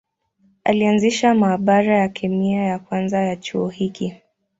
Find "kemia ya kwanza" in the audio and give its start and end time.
2.09-3.19